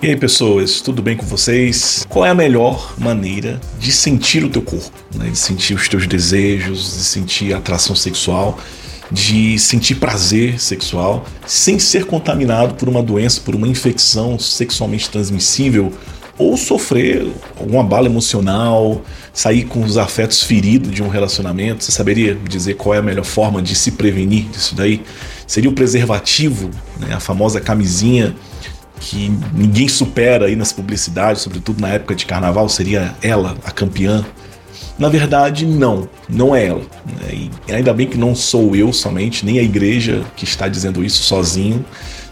[0.00, 2.06] E aí, pessoas, tudo bem com vocês?
[2.08, 4.92] Qual é a melhor maneira de sentir o teu corpo?
[5.12, 5.30] Né?
[5.30, 8.60] De sentir os teus desejos, de sentir atração sexual,
[9.10, 15.92] de sentir prazer sexual, sem ser contaminado por uma doença, por uma infecção sexualmente transmissível
[16.38, 17.26] ou sofrer
[17.58, 19.02] alguma bala emocional,
[19.32, 21.82] sair com os afetos feridos de um relacionamento.
[21.82, 25.02] Você saberia dizer qual é a melhor forma de se prevenir disso daí?
[25.44, 26.70] Seria o preservativo,
[27.00, 27.12] né?
[27.12, 28.36] a famosa camisinha
[29.00, 34.24] que ninguém supera aí nas publicidades, sobretudo na época de carnaval, seria ela a campeã.
[34.98, 36.82] Na verdade, não, não é ela.
[37.06, 37.50] Né?
[37.68, 41.22] E ainda bem que não sou eu somente, nem a igreja que está dizendo isso
[41.22, 41.84] sozinho,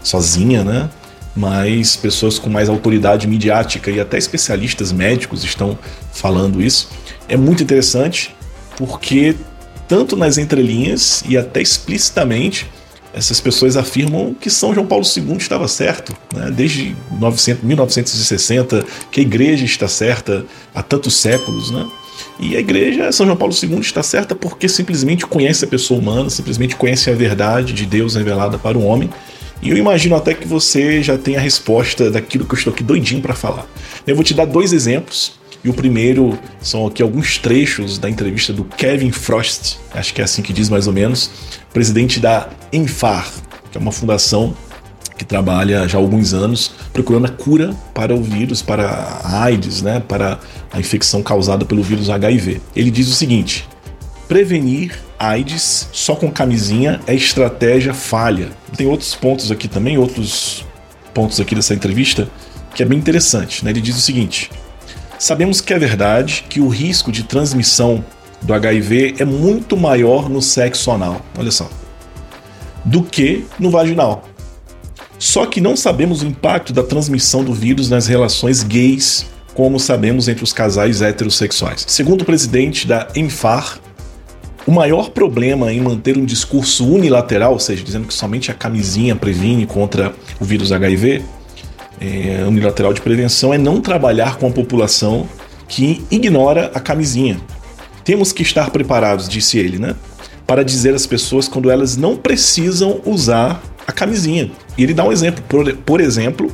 [0.03, 0.89] sozinha, né?
[1.35, 5.77] Mas pessoas com mais autoridade midiática e até especialistas médicos estão
[6.11, 6.89] falando isso.
[7.29, 8.35] É muito interessante
[8.75, 9.35] porque
[9.87, 12.67] tanto nas entrelinhas e até explicitamente
[13.13, 16.51] essas pessoas afirmam que São João Paulo II estava certo, né?
[16.51, 21.71] desde 900, 1960, que a igreja está certa há tantos séculos.
[21.71, 21.87] Né?
[22.39, 26.29] E a igreja, São João Paulo II, está certa porque simplesmente conhece a pessoa humana,
[26.29, 29.09] simplesmente conhece a verdade de Deus revelada para o homem.
[29.61, 32.83] E eu imagino até que você já tenha a resposta daquilo que eu estou aqui
[32.83, 33.65] doidinho para falar.
[34.05, 38.53] Eu vou te dar dois exemplos e o primeiro são aqui alguns trechos da entrevista
[38.53, 41.29] do Kevin Frost, acho que é assim que diz mais ou menos,
[41.73, 43.29] presidente da Enfar,
[43.71, 44.55] que é uma fundação
[45.17, 49.81] que trabalha já há alguns anos procurando a cura para o vírus, para a AIDS,
[49.81, 50.39] né, para
[50.71, 52.61] a infecção causada pelo vírus HIV.
[52.75, 53.67] Ele diz o seguinte:
[54.27, 58.49] prevenir AIDS só com camisinha é estratégia falha.
[58.75, 60.63] Tem outros pontos aqui também, outros
[61.13, 62.29] pontos aqui dessa entrevista
[62.75, 63.65] que é bem interessante.
[63.65, 63.71] Né?
[63.71, 64.51] Ele diz o seguinte:
[65.19, 68.03] Sabemos que é verdade que o risco de transmissão
[68.41, 71.67] do HIV é muito maior no sexo anal, olha só,
[72.85, 74.23] do que no vaginal.
[75.17, 80.27] Só que não sabemos o impacto da transmissão do vírus nas relações gays, como sabemos
[80.27, 81.83] entre os casais heterossexuais.
[81.87, 83.79] Segundo o presidente da ENFAR,
[84.67, 89.15] o maior problema em manter um discurso unilateral, ou seja, dizendo que somente a camisinha
[89.15, 91.23] previne contra o vírus HIV,
[91.99, 95.27] é, unilateral de prevenção é não trabalhar com a população
[95.67, 97.39] que ignora a camisinha.
[98.03, 99.95] Temos que estar preparados, disse ele, né?
[100.45, 104.49] Para dizer às pessoas quando elas não precisam usar a camisinha.
[104.77, 106.49] E ele dá um exemplo, por, por exemplo,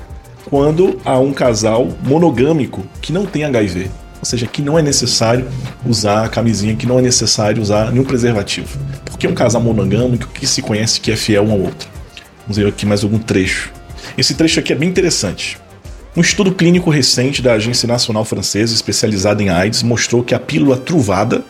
[0.45, 3.89] quando há um casal monogâmico que não tem HIV.
[4.19, 5.45] Ou seja, que não é necessário
[5.85, 8.79] usar a camisinha, que não é necessário usar nenhum preservativo.
[9.03, 11.89] Porque é um casal monogâmico que se conhece que é fiel um ao outro.
[12.43, 13.71] Vamos ver aqui mais algum trecho.
[14.16, 15.57] Esse trecho aqui é bem interessante.
[16.16, 20.78] Um estudo clínico recente da Agência Nacional Francesa especializada em AIDS mostrou que a pílula
[20.78, 21.44] truvada,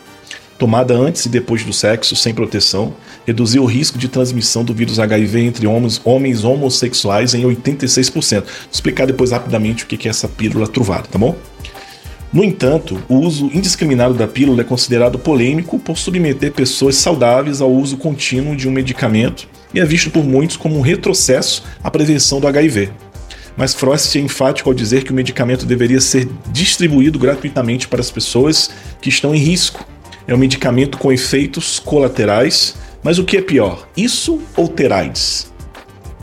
[0.57, 2.94] tomada antes e depois do sexo sem proteção,
[3.28, 8.44] reduziu o risco de transmissão do vírus HIV entre homens, homens homossexuais em 86%.
[8.44, 11.35] Vou explicar depois rapidamente o que é essa pílula truvada, tá bom?
[12.31, 17.69] No entanto, o uso indiscriminado da pílula é considerado polêmico por submeter pessoas saudáveis ao
[17.69, 22.39] uso contínuo de um medicamento e é visto por muitos como um retrocesso à prevenção
[22.39, 22.89] do HIV.
[23.56, 28.09] Mas Frost é enfático ao dizer que o medicamento deveria ser distribuído gratuitamente para as
[28.09, 28.69] pessoas
[29.00, 29.85] que estão em risco.
[30.28, 35.51] É um medicamento com efeitos colaterais, mas o que é pior, isso ou ter AIDS?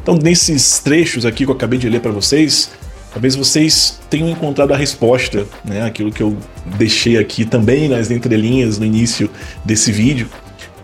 [0.02, 2.70] Então, nesses trechos aqui que eu acabei de ler para vocês,
[3.12, 5.82] talvez vocês tenham encontrado a resposta, né?
[5.82, 6.36] Aquilo que eu
[6.78, 9.30] deixei aqui também nas entrelinhas no início
[9.64, 10.28] desse vídeo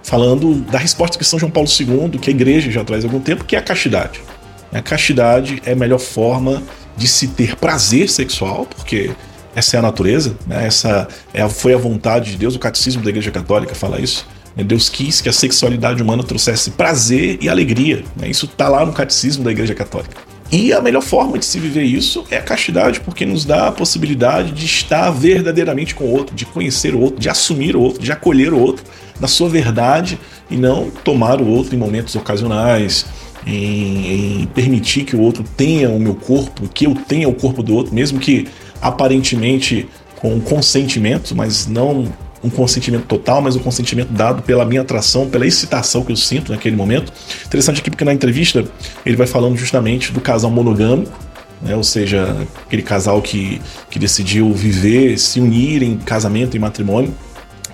[0.06, 3.18] falando da resposta que São João Paulo II, que a igreja já traz há algum
[3.18, 4.20] tempo, que é a castidade.
[4.72, 6.62] A castidade é a melhor forma
[6.96, 9.10] de se ter prazer sexual, porque
[9.52, 10.64] essa é a natureza, né?
[10.64, 14.24] essa é, foi a vontade de Deus, o catecismo da Igreja Católica fala isso.
[14.54, 14.62] Né?
[14.62, 18.04] Deus quis que a sexualidade humana trouxesse prazer e alegria.
[18.14, 18.28] Né?
[18.28, 20.25] Isso está lá no catecismo da Igreja Católica.
[20.50, 23.72] E a melhor forma de se viver isso é a castidade, porque nos dá a
[23.72, 28.00] possibilidade de estar verdadeiramente com o outro, de conhecer o outro, de assumir o outro,
[28.00, 28.84] de acolher o outro
[29.20, 30.18] na sua verdade
[30.50, 33.06] e não tomar o outro em momentos ocasionais,
[33.46, 37.62] em, em, permitir que o outro tenha o meu corpo, que eu tenha o corpo
[37.62, 38.46] do outro, mesmo que
[38.80, 42.12] aparentemente com consentimento, mas não
[42.46, 46.52] um consentimento total, mas um consentimento dado pela minha atração, pela excitação que eu sinto
[46.52, 47.12] naquele momento.
[47.44, 48.64] Interessante aqui porque na entrevista
[49.04, 51.12] ele vai falando justamente do casal monogâmico,
[51.60, 51.74] né?
[51.74, 53.60] ou seja, aquele casal que,
[53.90, 57.12] que decidiu viver, se unir em casamento e matrimônio.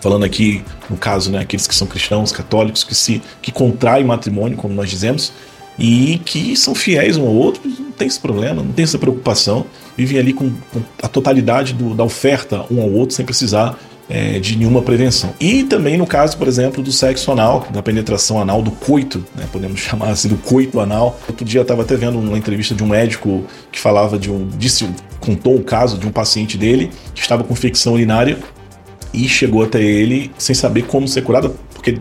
[0.00, 4.56] Falando aqui, no caso, né, aqueles que são cristãos, católicos, que se que contraem matrimônio,
[4.56, 5.32] como nós dizemos,
[5.78, 9.64] e que são fiéis um ao outro, não tem esse problema, não tem essa preocupação,
[9.96, 13.78] vivem ali com, com a totalidade do, da oferta um ao outro, sem precisar
[14.08, 15.32] é, de nenhuma prevenção.
[15.40, 19.46] E também no caso, por exemplo, do sexo anal, da penetração anal, do coito, né,
[19.50, 21.18] podemos chamar assim, do coito anal.
[21.28, 24.48] Outro dia eu estava até vendo uma entrevista de um médico que falava de um.
[24.56, 24.88] Disse,
[25.20, 28.38] contou o caso de um paciente dele que estava com infecção urinária
[29.12, 31.98] e chegou até ele sem saber como ser curado, porque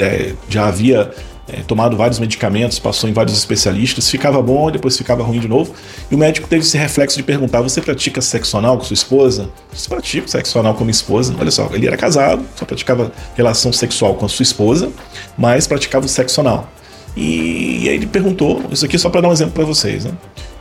[0.00, 1.10] é, já havia
[1.50, 5.74] é, tomado vários medicamentos, passou em vários especialistas, ficava bom depois ficava ruim de novo.
[6.10, 9.48] E o médico teve esse reflexo de perguntar: Você pratica sexo anal com sua esposa?
[9.72, 11.34] Você pratica sexo anal com minha esposa?
[11.38, 14.90] Olha só, ele era casado, só praticava relação sexual com a sua esposa,
[15.36, 16.68] mas praticava o sexo anal.
[17.16, 20.04] E, e aí ele perguntou: Isso aqui é só para dar um exemplo para vocês,
[20.04, 20.12] né?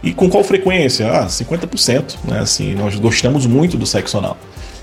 [0.01, 1.11] E com qual frequência?
[1.11, 2.39] Ah, 50%, né?
[2.39, 4.37] Assim, nós gostamos muito do sexo anal.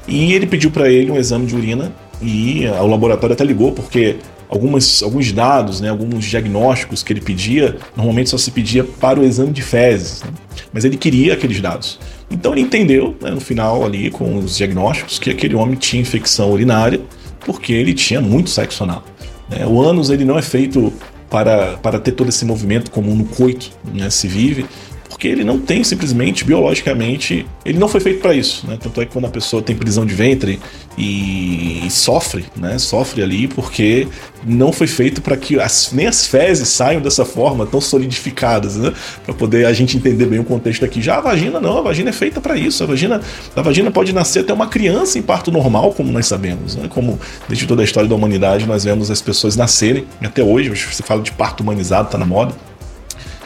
[0.06, 1.90] E ele pediu para ele um exame de urina
[2.20, 4.16] e o laboratório até ligou porque
[4.56, 9.24] algumas, alguns dados, né, alguns diagnósticos que ele pedia, normalmente só se pedia para o
[9.24, 10.30] exame de fezes, né?
[10.72, 11.98] mas ele queria aqueles dados.
[12.30, 16.50] Então ele entendeu, né, no final ali com os diagnósticos, que aquele homem tinha infecção
[16.52, 17.00] urinária
[17.44, 19.04] porque ele tinha muito sexo anal.
[19.50, 19.66] Né?
[19.66, 20.92] O ânus ele não é feito
[21.28, 24.66] para, para ter todo esse movimento comum no coito, né, se vive,
[25.14, 28.76] porque ele não tem simplesmente biologicamente, ele não foi feito para isso, né?
[28.80, 30.58] Tanto é que quando a pessoa tem prisão de ventre
[30.98, 32.76] e, e sofre, né?
[32.78, 34.08] Sofre ali porque
[34.44, 38.92] não foi feito para que as, nem as fezes saiam dessa forma tão solidificadas, né?
[39.24, 41.00] Para poder a gente entender bem o contexto aqui.
[41.00, 42.82] Já a vagina não, a vagina é feita para isso.
[42.82, 43.20] A vagina,
[43.54, 46.88] a vagina pode nascer até uma criança em parto normal, como nós sabemos, né?
[46.88, 50.06] Como desde toda a história da humanidade nós vemos as pessoas nascerem.
[50.20, 52.52] Até hoje você fala de parto humanizado, tá na moda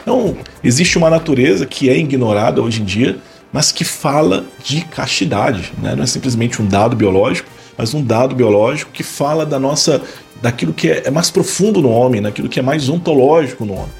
[0.01, 3.17] então, existe uma natureza que é ignorada hoje em dia,
[3.51, 5.73] mas que fala de castidade.
[5.81, 5.95] Né?
[5.95, 10.01] Não é simplesmente um dado biológico, mas um dado biológico que fala da nossa,
[10.41, 13.91] daquilo que é, é mais profundo no homem, daquilo que é mais ontológico no homem.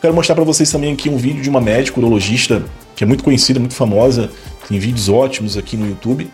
[0.00, 2.62] Quero mostrar para vocês também aqui um vídeo de uma médica urologista
[2.94, 4.30] que é muito conhecida, muito famosa,
[4.68, 6.28] tem vídeos ótimos aqui no YouTube.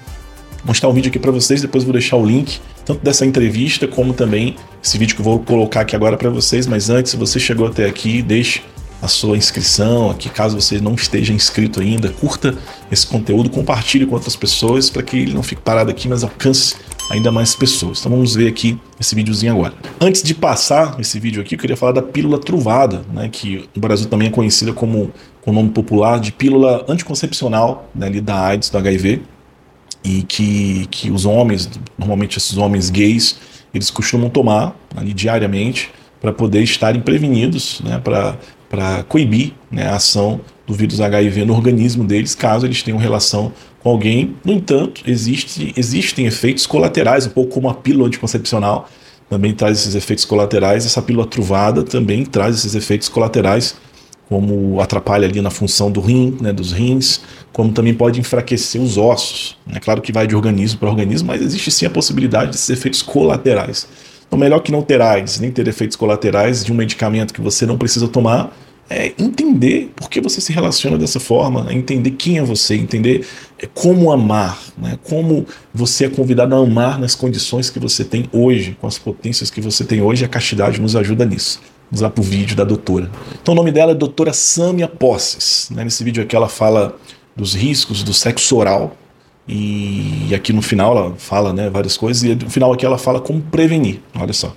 [0.51, 3.87] Vou mostrar um vídeo aqui para vocês, depois vou deixar o link tanto dessa entrevista
[3.87, 6.67] como também esse vídeo que eu vou colocar aqui agora para vocês.
[6.67, 8.63] Mas antes, se você chegou até aqui, deixe
[9.03, 12.57] a sua inscrição aqui, caso você não esteja inscrito ainda, curta
[12.91, 16.77] esse conteúdo, compartilhe com outras pessoas para que ele não fique parado aqui, mas alcance
[17.11, 18.01] ainda mais pessoas.
[18.01, 19.75] Então vamos ver aqui esse videozinho agora.
[20.01, 23.81] Antes de passar esse vídeo aqui, eu queria falar da pílula truvada, né, que no
[23.81, 28.39] Brasil também é conhecida como com o nome popular de pílula anticoncepcional né, ali da
[28.39, 29.23] AIDS, do HIV,
[30.05, 31.69] e que, que os homens,
[31.99, 33.39] normalmente esses homens gays,
[33.73, 38.37] eles costumam tomar ali diariamente para poder estarem prevenidos, né, para
[38.71, 43.53] para coibir né, a ação do vírus HIV no organismo deles, caso eles tenham relação
[43.81, 44.37] com alguém.
[44.45, 48.89] No entanto, existe, existem efeitos colaterais, um pouco como a pílula anticoncepcional
[49.29, 50.87] também traz esses efeitos colaterais.
[50.87, 53.77] Essa pílula truvada também traz esses efeitos colaterais,
[54.29, 57.21] como atrapalha ali na função do rim, né, dos rins,
[57.53, 59.57] como também pode enfraquecer os ossos.
[59.73, 63.03] É claro que vai de organismo para organismo, mas existe sim a possibilidade desses efeitos
[63.03, 63.89] colaterais.
[64.41, 67.77] Melhor que não ter AIDS, nem ter efeitos colaterais de um medicamento que você não
[67.77, 68.51] precisa tomar,
[68.89, 73.27] é entender por que você se relaciona dessa forma, é entender quem é você, entender
[73.59, 74.99] é, como amar, né?
[75.05, 79.51] como você é convidado a amar nas condições que você tem hoje, com as potências
[79.51, 81.61] que você tem hoje, a castidade nos ajuda nisso.
[81.91, 83.11] Vamos lá para o vídeo da doutora.
[83.41, 85.69] Então, o nome dela é doutora Samia Posses.
[85.71, 85.85] Né?
[85.85, 86.97] Nesse vídeo aqui ela fala
[87.37, 88.97] dos riscos do sexo oral,
[89.49, 93.21] e aqui no final ela fala né, várias coisas, e no final aqui ela fala
[93.21, 94.01] como prevenir.
[94.19, 94.55] Olha só.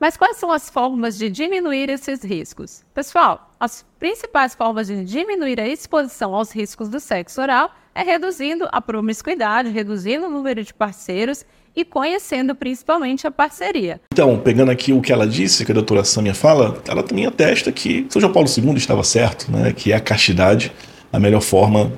[0.00, 2.84] Mas quais são as formas de diminuir esses riscos?
[2.94, 8.68] Pessoal, as principais formas de diminuir a exposição aos riscos do sexo oral é reduzindo
[8.70, 14.00] a promiscuidade, reduzindo o número de parceiros e conhecendo principalmente a parceria.
[14.12, 17.72] Então, pegando aqui o que ela disse, que a doutora Samia fala, ela também atesta
[17.72, 20.72] que São João Paulo II estava certo, né, que é a castidade
[21.12, 21.92] a melhor forma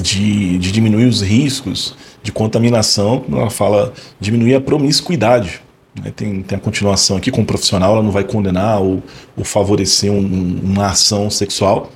[0.00, 5.60] de, de diminuir os riscos de contaminação, ela fala diminuir a promiscuidade.
[6.02, 6.12] Né?
[6.14, 9.02] Tem, tem a continuação aqui com o profissional, ela não vai condenar ou,
[9.36, 11.90] ou favorecer um, uma ação sexual,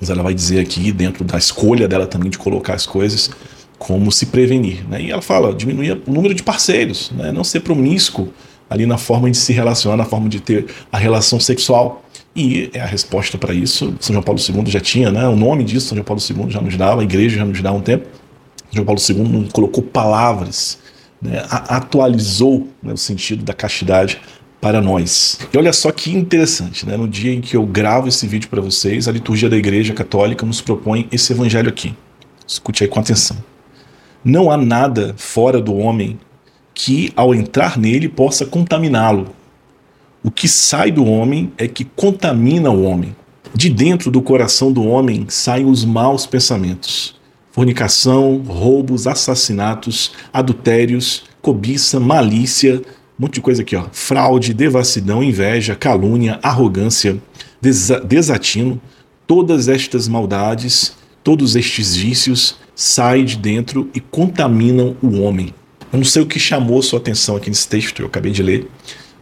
[0.00, 3.30] mas ela vai dizer aqui, dentro da escolha dela também de colocar as coisas,
[3.78, 4.86] como se prevenir.
[4.88, 5.02] Né?
[5.02, 7.32] E ela fala diminuir o número de parceiros, né?
[7.32, 8.32] não ser promíscuo
[8.68, 12.03] ali na forma de se relacionar, na forma de ter a relação sexual.
[12.36, 15.26] E é a resposta para isso, São João Paulo II já tinha, né?
[15.28, 17.70] O nome disso, São João Paulo II já nos dava, a igreja já nos dá
[17.72, 18.06] um tempo.
[18.72, 20.78] São João Paulo II colocou palavras,
[21.22, 21.44] né?
[21.48, 24.20] atualizou né, o sentido da castidade
[24.60, 25.38] para nós.
[25.52, 26.96] E olha só que interessante, né?
[26.96, 30.44] No dia em que eu gravo esse vídeo para vocês, a liturgia da Igreja Católica
[30.44, 31.94] nos propõe esse evangelho aqui.
[32.46, 33.36] Escute aí com atenção.
[34.24, 36.18] Não há nada fora do homem
[36.72, 39.28] que, ao entrar nele, possa contaminá-lo
[40.24, 43.14] o que sai do homem é que contamina o homem.
[43.54, 47.20] De dentro do coração do homem saem os maus pensamentos,
[47.52, 52.76] fornicação, roubos, assassinatos, adultérios, cobiça, malícia,
[53.18, 53.84] um monte de coisa aqui, ó.
[53.92, 57.18] Fraude, devassidão, inveja, calúnia, arrogância,
[57.60, 58.80] desa desatino.
[59.26, 65.54] Todas estas maldades, todos estes vícios saem de dentro e contaminam o homem.
[65.92, 68.68] Eu não sei o que chamou sua atenção aqui nesse texto, eu acabei de ler,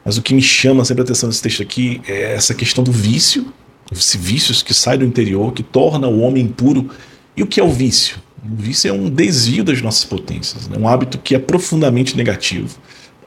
[0.04, 2.92] mas o que me chama sempre a atenção nesse texto aqui é essa questão do
[2.92, 3.52] vício,
[3.90, 6.90] esse vícios que sai do interior, que torna o homem impuro.
[7.36, 8.16] E o que é o vício?
[8.44, 10.76] O vício é um desvio das nossas potências, né?
[10.78, 12.78] um hábito que é profundamente negativo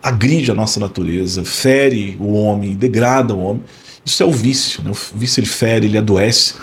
[0.06, 3.64] agride a nossa natureza, fere o homem, degrada o homem.
[4.06, 4.84] Isso é o vício.
[4.84, 4.92] Né?
[4.92, 6.54] O vício ele fere, ele adoece.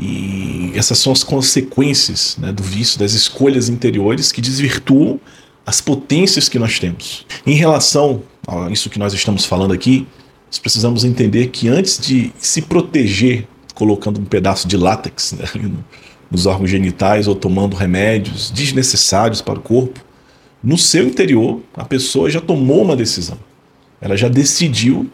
[0.00, 5.20] E essas são as consequências né, do vício, das escolhas interiores que desvirtuam
[5.66, 7.26] as potências que nós temos.
[7.46, 8.22] Em relação
[8.70, 10.06] isso que nós estamos falando aqui,
[10.46, 15.46] nós precisamos entender que antes de se proteger colocando um pedaço de látex né,
[16.30, 20.00] nos órgãos genitais ou tomando remédios desnecessários para o corpo,
[20.62, 23.38] no seu interior, a pessoa já tomou uma decisão.
[24.00, 25.08] Ela já decidiu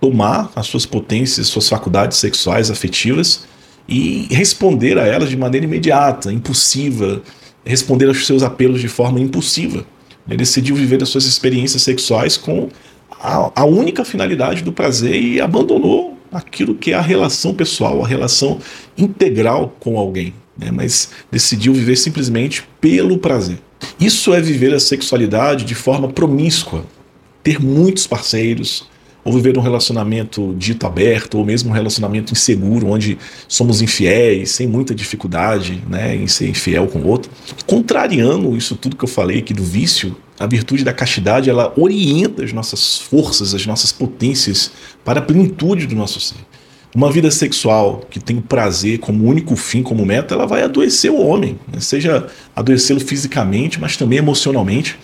[0.00, 3.46] tomar as suas potências, suas faculdades sexuais, afetivas
[3.86, 7.22] e responder a elas de maneira imediata, impulsiva,
[7.64, 9.84] responder aos seus apelos de forma impulsiva.
[10.26, 12.68] Ele decidiu viver as suas experiências sexuais com
[13.10, 18.08] a, a única finalidade do prazer e abandonou aquilo que é a relação pessoal, a
[18.08, 18.60] relação
[18.96, 20.70] integral com alguém, né?
[20.70, 23.58] mas decidiu viver simplesmente pelo prazer.
[23.98, 26.84] Isso é viver a sexualidade de forma promíscua,
[27.42, 28.88] ter muitos parceiros,
[29.24, 34.66] ou viver um relacionamento dito aberto, ou mesmo um relacionamento inseguro, onde somos infiéis, sem
[34.66, 37.30] muita dificuldade né, em ser infiel com o outro.
[37.66, 42.42] Contrariando isso tudo que eu falei aqui do vício, a virtude da castidade ela orienta
[42.42, 44.72] as nossas forças, as nossas potências
[45.04, 46.36] para a plenitude do nosso ser.
[46.92, 51.20] Uma vida sexual que tem prazer como único fim, como meta, ela vai adoecer o
[51.20, 51.78] homem, né?
[51.78, 54.98] seja adoecê-lo fisicamente, mas também emocionalmente.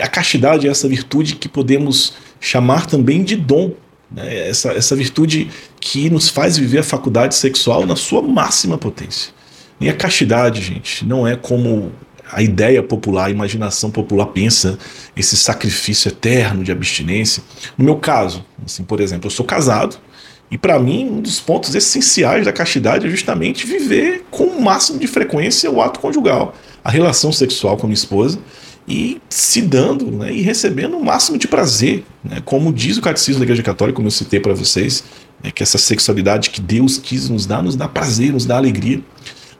[0.00, 3.72] A castidade é essa virtude que podemos chamar também de dom,
[4.10, 4.48] né?
[4.48, 9.32] essa, essa virtude que nos faz viver a faculdade sexual na sua máxima potência.
[9.80, 11.92] E a castidade, gente, não é como
[12.32, 14.78] a ideia popular, a imaginação popular pensa
[15.16, 17.42] esse sacrifício eterno de abstinência.
[17.76, 19.96] No meu caso, assim, por exemplo, eu sou casado,
[20.50, 24.98] e para mim, um dos pontos essenciais da castidade é justamente viver com o máximo
[24.98, 28.38] de frequência o ato conjugal, a relação sexual com a minha esposa
[28.90, 32.04] e se dando né, e recebendo o máximo de prazer.
[32.24, 35.04] Né, como diz o Catecismo da Igreja Católica, como eu citei para vocês,
[35.42, 39.00] né, que essa sexualidade que Deus quis nos dar, nos dá prazer, nos dá alegria.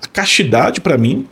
[0.03, 1.29] A castidade, para mim,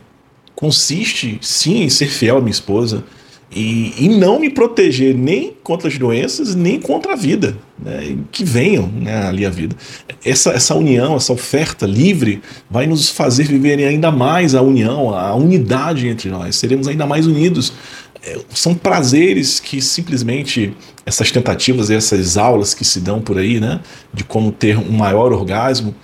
[0.55, 3.03] consiste sim em ser fiel à minha esposa,
[3.51, 8.43] e, e, não me proteger nem contra as doenças, nem contra a vida, né, que
[8.43, 9.75] venham né, ali a vida.
[10.23, 15.33] Essa, essa união, essa oferta livre vai nos fazer viver ainda mais a união, a
[15.33, 17.73] unidade entre nós, seremos ainda mais unidos.
[18.21, 23.79] É, são prazeres que simplesmente essas tentativas, essas aulas que se dão por aí, né,
[24.13, 25.95] de como ter um maior orgasmo,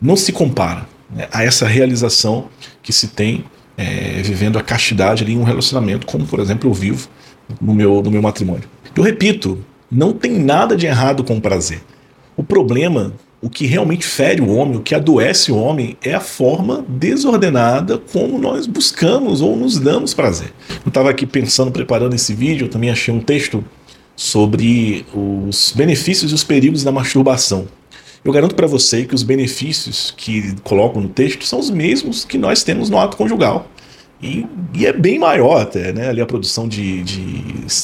[0.00, 2.48] não se compara né, a essa realização
[2.82, 3.44] que se tem
[3.76, 7.08] é, vivendo a castidade ali em um relacionamento, como por exemplo eu vivo
[7.60, 8.64] no meu, no meu matrimônio.
[8.96, 9.58] Eu repito,
[9.90, 11.82] não tem nada de errado com o prazer.
[12.36, 16.20] O problema, o que realmente fere o homem, o que adoece o homem, é a
[16.20, 20.52] forma desordenada como nós buscamos ou nos damos prazer.
[20.84, 23.64] Eu estava aqui pensando, preparando esse vídeo, eu também achei um texto
[24.16, 27.66] sobre os benefícios e os perigos da masturbação.
[28.24, 32.38] Eu garanto para você que os benefícios que colocam no texto são os mesmos que
[32.38, 33.68] nós temos no ato conjugal.
[34.22, 36.08] E, e, é bem maior até, né?
[36.08, 37.42] Ali a produção de, de,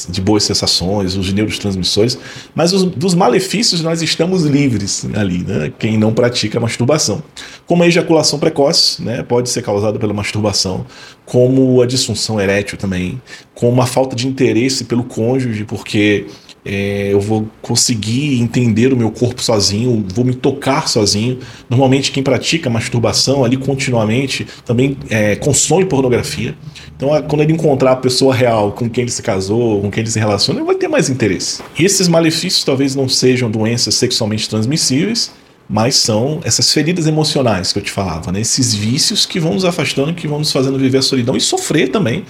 [0.09, 2.17] de boas sensações, os neurotransmissores,
[2.55, 5.71] mas os, dos malefícios nós estamos livres ali, né?
[5.77, 7.21] Quem não pratica masturbação.
[7.67, 9.21] Como a ejaculação precoce, né?
[9.21, 10.83] Pode ser causada pela masturbação,
[11.25, 13.21] como a disfunção erétil também,
[13.53, 16.25] como a falta de interesse pelo cônjuge, porque
[16.63, 21.39] é, eu vou conseguir entender o meu corpo sozinho, vou me tocar sozinho.
[21.69, 26.55] Normalmente, quem pratica masturbação ali continuamente também é, consome pornografia.
[26.95, 30.11] Então, quando ele encontrar a pessoa real com quem ele se casou, com quem ele
[30.11, 31.63] se relaciona, ele vai ter mais interesse.
[31.77, 35.31] E esses malefícios talvez não sejam doenças sexualmente transmissíveis,
[35.67, 38.41] mas são essas feridas emocionais que eu te falava, né?
[38.41, 41.89] esses vícios que vão nos afastando, que vão nos fazendo viver a solidão e sofrer
[41.89, 42.25] também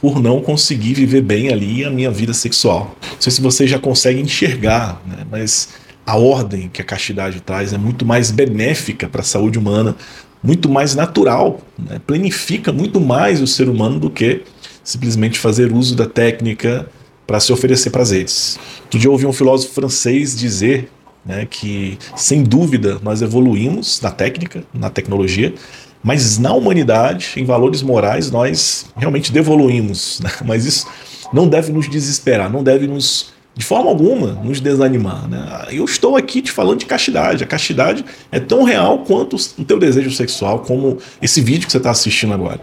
[0.00, 2.96] por não conseguir viver bem ali a minha vida sexual.
[3.02, 5.26] Não sei se você já consegue enxergar, né?
[5.30, 5.68] mas
[6.06, 9.94] a ordem que a castidade traz é muito mais benéfica para a saúde humana,
[10.42, 12.00] muito mais natural, né?
[12.06, 14.42] planifica muito mais o ser humano do que
[14.82, 16.88] simplesmente fazer uso da técnica
[17.26, 18.58] para se oferecer prazeres.
[18.84, 20.90] Outro dia eu ouvi um filósofo francês dizer
[21.24, 25.54] né, que, sem dúvida, nós evoluímos na técnica, na tecnologia,
[26.02, 30.20] Mas na humanidade, em valores morais, nós realmente devoluímos.
[30.24, 30.30] Né?
[30.44, 30.86] Mas isso
[31.32, 35.28] não deve nos desesperar, não deve nos, de forma alguma, nos desanimar.
[35.28, 35.66] Né?
[35.70, 37.44] Eu estou aqui te falando de castidade.
[37.44, 41.78] A castidade é tão real quanto o teu desejo sexual, como esse vídeo que você
[41.78, 42.60] está assistindo agora.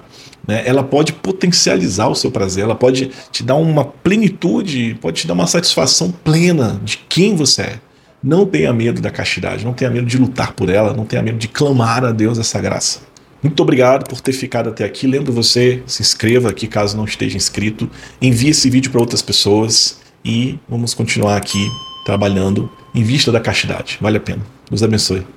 [0.47, 0.63] Né?
[0.65, 5.33] Ela pode potencializar o seu prazer, ela pode te dar uma plenitude, pode te dar
[5.33, 7.79] uma satisfação plena de quem você é.
[8.23, 11.37] Não tenha medo da castidade, não tenha medo de lutar por ela, não tenha medo
[11.37, 12.99] de clamar a Deus essa graça.
[13.41, 15.07] Muito obrigado por ter ficado até aqui.
[15.07, 17.89] Lembro você, se inscreva aqui caso não esteja inscrito.
[18.21, 21.69] Envie esse vídeo para outras pessoas e vamos continuar aqui
[22.05, 23.97] trabalhando em vista da castidade.
[24.01, 24.41] Vale a pena.
[24.69, 25.36] Deus abençoe.